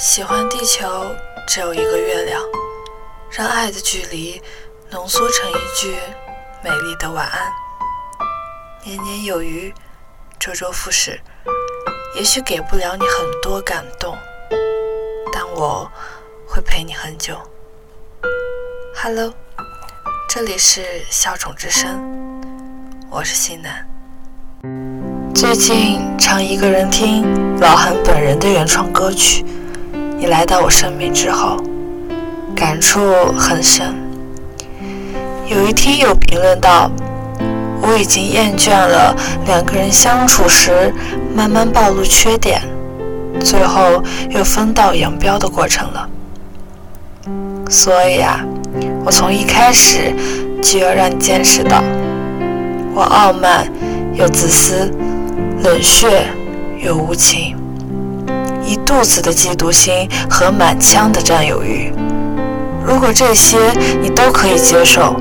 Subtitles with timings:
[0.00, 0.88] 喜欢地球
[1.44, 2.40] 只有一个月亮，
[3.32, 4.40] 让爱的距离
[4.92, 5.96] 浓缩成一句
[6.62, 7.52] 美丽的晚安。
[8.84, 9.74] 年年有余，
[10.38, 11.20] 周周复始。
[12.14, 14.16] 也许给不了你很多感动，
[15.32, 15.90] 但我
[16.46, 17.36] 会陪你很久。
[18.94, 19.34] Hello，
[20.28, 22.40] 这里是小宠之声，
[23.10, 23.84] 我是西南。
[25.34, 29.44] 最近常一个人听老韩本人的原创歌曲。
[30.18, 31.56] 你来到我生命之后，
[32.52, 33.00] 感触
[33.38, 33.94] 很深。
[35.46, 36.90] 有一听友评论道
[37.80, 39.14] ：“我已经厌倦了
[39.46, 40.92] 两个人相处时
[41.36, 42.60] 慢慢暴露缺点，
[43.38, 46.08] 最后又分道扬镳的过程了。
[47.70, 48.44] 所以啊，
[49.04, 50.12] 我从一开始
[50.60, 51.80] 就要让你见识到，
[52.92, 53.70] 我傲慢
[54.14, 54.92] 又自私，
[55.62, 56.26] 冷血
[56.82, 57.56] 又无情。”
[58.68, 61.90] 一肚子的嫉妒心和满腔的占有欲，
[62.84, 63.56] 如果这些
[64.02, 65.16] 你都可以接受，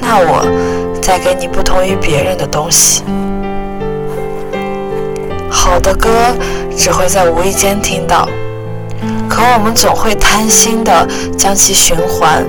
[0.00, 0.44] 那我
[1.00, 3.04] 再给你不同于别人的东西。
[5.48, 6.10] 好的歌
[6.76, 8.28] 只会在无意间听到，
[9.28, 11.06] 可我们总会贪心的
[11.38, 12.44] 将其循环，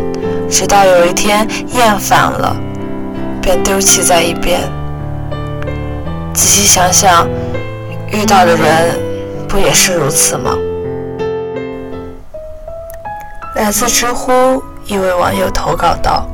[0.49, 2.55] 直到有一天厌烦了，
[3.43, 4.59] 便丢弃在一边。
[6.33, 7.27] 仔细想想，
[8.11, 9.12] 遇到的人。
[9.53, 10.57] 不也是如此吗？
[13.53, 16.27] 来自知乎一位网友投稿道：“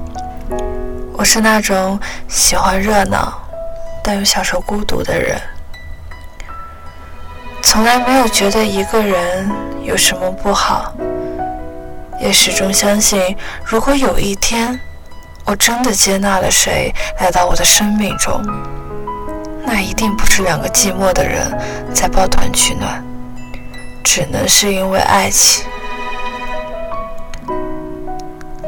[1.11, 3.33] 我是那种喜欢热闹，
[4.01, 5.37] 但又享受孤独的人，
[7.61, 9.51] 从来没有觉得一个人
[9.83, 10.93] 有什么不好，
[12.21, 14.79] 也始终相信，如果有一天
[15.43, 18.41] 我真的接纳了谁来到我的生命中，
[19.65, 21.51] 那一定不是两个寂寞的人
[21.93, 23.03] 在抱团取暖。”
[24.03, 25.65] 只能是因为爱情，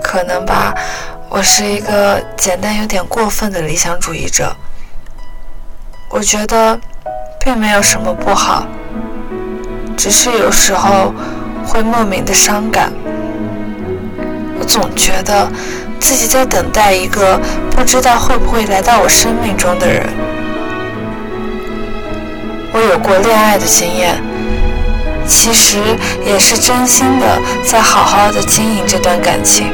[0.03, 0.73] 可能吧。
[1.29, 4.55] 我是一个简单有点过分的理想主义者。
[6.09, 6.79] 我觉得
[7.39, 8.65] 并没有什么不好，
[9.97, 11.13] 只是有时候
[11.65, 12.91] 会莫名的伤感。
[14.59, 15.49] 我总觉得
[15.99, 17.39] 自己在等待一个
[17.71, 20.05] 不知道会不会来到我生命中的人。
[22.73, 24.30] 我有过恋爱的经验。
[25.33, 25.79] 其实
[26.25, 29.71] 也是真心的在好好的经营这段感情，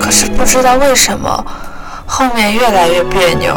[0.00, 1.46] 可是不知道为什么，
[2.04, 3.56] 后面越来越别扭，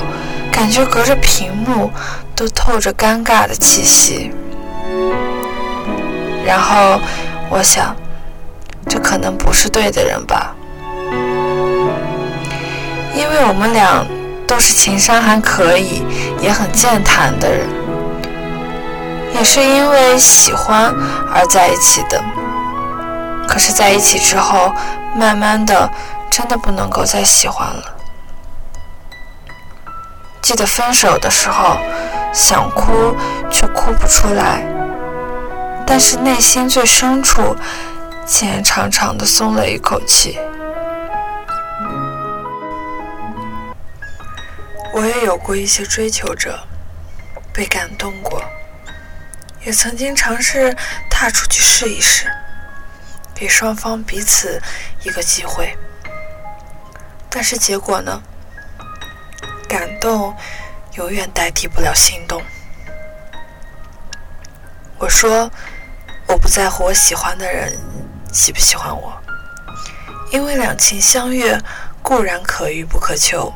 [0.51, 1.91] 感觉隔着屏幕
[2.35, 4.31] 都透着尴尬的气息。
[6.45, 7.01] 然后
[7.49, 7.93] 我想，
[8.87, 10.55] 这可能不是对的人吧，
[13.13, 14.05] 因为我们俩
[14.47, 16.03] 都是情商还可以，
[16.39, 17.67] 也很健谈的人。
[19.33, 20.93] 也是因为喜欢
[21.33, 22.23] 而在一起的，
[23.47, 24.73] 可是在一起之后，
[25.15, 25.89] 慢慢的，
[26.29, 27.95] 真的不能够再喜欢了。
[30.41, 31.77] 记得分手的时候，
[32.33, 33.15] 想哭
[33.51, 34.63] 却哭不出来，
[35.85, 37.55] 但是内心最深处，
[38.25, 40.39] 竟然长长的松了一口气。
[44.93, 46.57] 我也有过一些追求者，
[47.53, 48.41] 被感动过。
[49.67, 50.73] 也曾经尝试
[51.09, 52.31] 踏出去试一试，
[53.35, 54.61] 给双方彼此
[55.03, 55.77] 一个机会，
[57.29, 58.23] 但是结果呢？
[59.67, 60.33] 感动
[60.93, 62.41] 永远代替不了心动。
[64.97, 65.51] 我说，
[66.27, 67.77] 我不在乎我喜欢的人
[68.31, 69.21] 喜不喜欢我，
[70.31, 71.61] 因为两情相悦
[72.01, 73.53] 固然可遇不可求，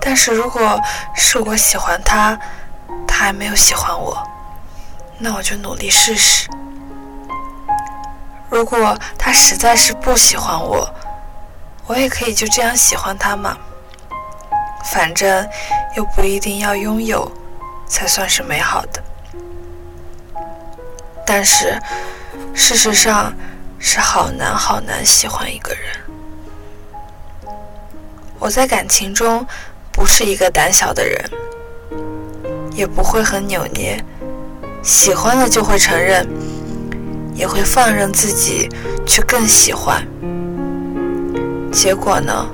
[0.00, 0.80] 但是如果
[1.14, 2.40] 是我喜欢他，
[3.06, 4.26] 他还没有喜欢我。
[5.18, 6.48] 那我就努力试试。
[8.50, 10.88] 如果他实在是不喜欢我，
[11.86, 13.56] 我也可以就这样喜欢他嘛。
[14.92, 15.48] 反正
[15.96, 17.30] 又不一定要拥有
[17.86, 19.02] 才算是美好的。
[21.26, 21.80] 但是
[22.54, 23.32] 事实上
[23.78, 25.82] 是好难好难喜欢一个人。
[28.38, 29.44] 我在感情中
[29.90, 31.30] 不是一个胆小的人，
[32.72, 34.04] 也不会很扭捏。
[34.84, 36.28] 喜欢了就会承认，
[37.34, 38.68] 也会放任自己
[39.06, 40.06] 去更喜欢。
[41.72, 42.46] 结果呢，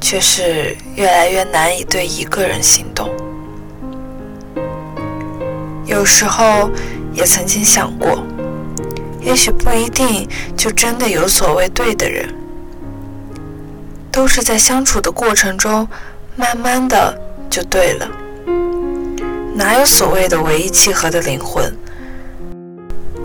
[0.00, 3.08] 却是越来越难以对一个人心动。
[5.86, 6.68] 有时候
[7.14, 8.20] 也曾经想过，
[9.20, 12.34] 也许不一定就真的有所谓对的人，
[14.10, 15.86] 都是在相处的过程中，
[16.34, 17.16] 慢慢的
[17.48, 18.08] 就对了。
[19.58, 21.76] 哪有所谓的唯一契合的灵魂？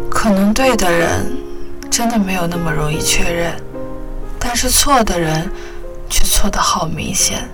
[0.10, 1.32] 可能对的人
[1.92, 3.54] 真的没有那么容易确认，
[4.40, 5.48] 但是错的人
[6.10, 7.48] 却错得好明显，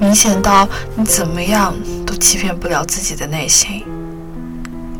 [0.00, 1.72] 明显到你怎么样
[2.04, 3.86] 都欺骗不了自己的内心，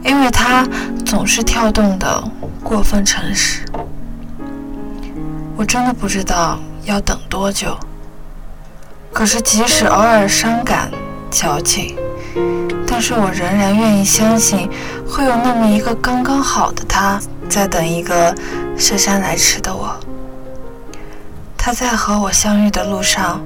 [0.04, 0.64] 因为他
[1.04, 2.22] 总是跳动的
[2.62, 3.64] 过分诚实。
[5.56, 7.76] 我真的不知道要等多久，
[9.12, 10.88] 可是即使偶尔伤感、
[11.28, 11.96] 矫情。
[12.86, 14.68] 但是我仍然愿意相信，
[15.08, 18.34] 会有那么一个刚刚好的他，在等一个
[18.76, 19.98] 姗姗来迟的我。
[21.56, 23.40] 他在和我相遇的路上，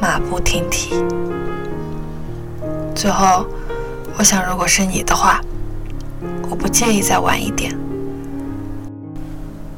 [0.00, 1.04] 马不停蹄。
[2.94, 3.46] 最后，
[4.16, 5.40] 我想，如果是你的话，
[6.48, 7.76] 我不介意再晚一点。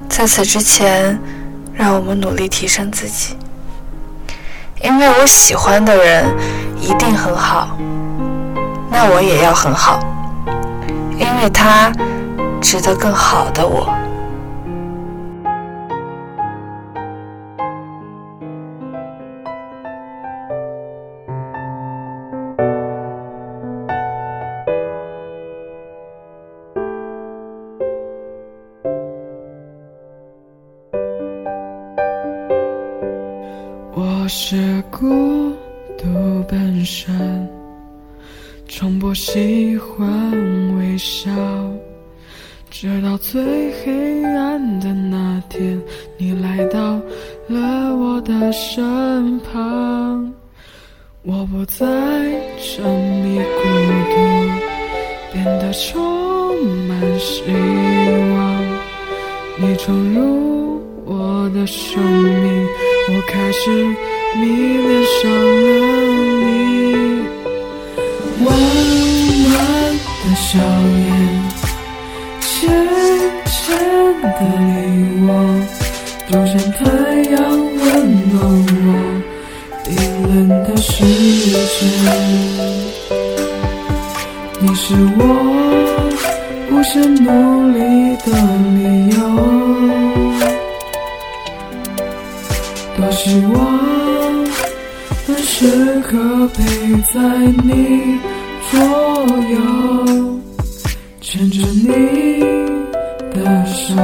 [0.09, 1.19] 在此之前，
[1.73, 3.37] 让我们努力提升自己，
[4.83, 6.27] 因为我喜欢的人
[6.81, 7.77] 一定很好。
[8.95, 9.99] 那我也要很好，
[11.19, 11.91] 因为他
[12.61, 13.89] 值得更好的我。
[33.95, 35.53] 我是孤
[35.99, 37.62] 独本身。
[38.75, 41.31] 从不喜欢微笑，
[42.71, 45.79] 直到最黑暗的那天，
[46.17, 46.99] 你来到
[47.49, 50.33] 了我的身旁。
[51.23, 51.87] 我不再
[52.59, 52.83] 沉
[53.23, 53.69] 迷孤
[54.11, 54.15] 独，
[55.35, 58.65] 变得充满希望。
[59.59, 62.67] 你闯入我的生命，
[63.11, 63.71] 我开始
[64.41, 64.47] 迷
[64.79, 65.71] 恋上了
[66.47, 66.92] 你。
[68.45, 68.49] 温
[69.49, 69.53] 暖
[70.23, 70.59] 的笑
[70.99, 71.05] 颜，
[72.41, 72.51] 浅
[73.47, 73.53] 浅
[74.23, 74.27] 的
[74.59, 74.71] 你
[75.27, 75.29] 我，
[76.29, 76.81] 就像太
[77.31, 77.81] 阳温
[78.31, 78.35] 暖
[78.85, 78.87] 我
[79.85, 79.91] 冰
[80.29, 80.31] 冷
[80.65, 81.81] 的世界。
[84.61, 85.21] 你是我
[86.71, 87.27] 无限努
[87.73, 87.79] 力
[88.25, 88.27] 的
[88.77, 88.79] 理
[89.17, 89.19] 由，
[92.97, 93.55] 多希望
[95.27, 95.51] 能时
[96.01, 96.11] 刻
[96.55, 96.59] 陪
[97.13, 97.15] 在
[97.65, 98.21] 你。
[98.71, 98.79] 左
[99.51, 100.41] 右，
[101.21, 102.41] 牵着你
[103.35, 103.95] 的手，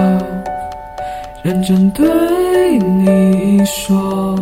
[1.43, 2.07] 认真对
[2.79, 4.39] 你说，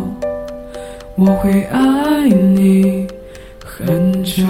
[1.15, 3.07] 我会爱你
[3.63, 4.43] 很久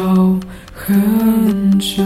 [0.74, 2.04] 很久。